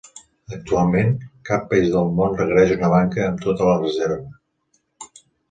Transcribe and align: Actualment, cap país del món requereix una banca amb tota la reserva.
Actualment, 0.55 1.11
cap 1.49 1.67
país 1.73 1.91
del 1.97 2.09
món 2.21 2.39
requereix 2.39 2.73
una 2.77 2.91
banca 2.95 3.23
amb 3.27 3.45
tota 3.45 3.69
la 3.71 3.77
reserva. 3.85 4.19